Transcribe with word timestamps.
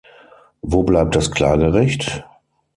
Wo 0.63 0.81
bleibt 0.81 1.15
das 1.15 1.29
Klagerecht? 1.29 2.25